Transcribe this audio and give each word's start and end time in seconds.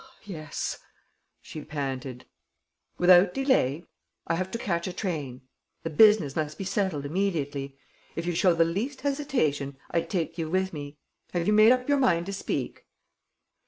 "Yes," 0.25 0.79
she 1.43 1.61
panted. 1.61 2.25
"Without 2.97 3.35
delay? 3.35 3.85
I 4.25 4.33
have 4.33 4.49
to 4.49 4.57
catch 4.57 4.87
a 4.87 4.93
train. 4.93 5.41
The 5.83 5.91
business 5.91 6.35
must 6.35 6.57
be 6.57 6.63
settled 6.63 7.05
immediately. 7.05 7.77
If 8.15 8.25
you 8.25 8.33
show 8.33 8.55
the 8.55 8.65
least 8.65 9.01
hesitation, 9.01 9.77
I 9.91 10.01
take 10.01 10.39
you 10.39 10.49
with 10.49 10.73
me. 10.73 10.97
Have 11.33 11.45
you 11.45 11.53
made 11.53 11.71
up 11.71 11.87
your 11.87 11.99
mind 11.99 12.25
to 12.25 12.33
speak?" 12.33 12.87